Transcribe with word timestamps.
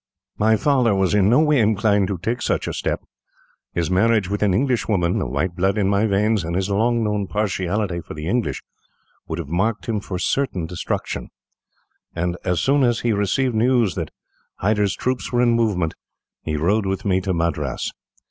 "My 0.39 0.57
father 0.57 0.95
was 0.95 1.13
in 1.13 1.29
no 1.29 1.41
way 1.41 1.59
inclined 1.59 2.07
to 2.07 2.17
take 2.17 2.41
such 2.41 2.67
a 2.67 2.73
step. 2.73 3.01
His 3.71 3.91
marriage 3.91 4.31
with 4.31 4.41
an 4.41 4.51
English 4.51 4.87
woman, 4.87 5.19
the 5.19 5.27
white 5.27 5.55
blood 5.55 5.77
in 5.77 5.87
my 5.87 6.07
veins, 6.07 6.43
and 6.43 6.55
his 6.55 6.71
long 6.71 7.03
known 7.03 7.27
partiality 7.27 7.99
for 8.01 8.15
the 8.15 8.27
English, 8.27 8.63
would 9.27 9.37
have 9.37 9.47
marked 9.47 9.85
him 9.85 9.99
for 9.99 10.17
certain 10.17 10.65
destruction; 10.65 11.29
and, 12.15 12.35
as 12.43 12.59
soon 12.59 12.81
as 12.81 13.01
he 13.01 13.13
received 13.13 13.53
news 13.53 13.93
that 13.93 14.09
Hyder's 14.55 14.95
troops 14.95 15.31
were 15.31 15.43
in 15.43 15.51
movement, 15.51 15.93
he 16.41 16.57
rode 16.57 16.87
with 16.87 17.05
me 17.05 17.21
to 17.21 17.31
Madras. 17.31 17.91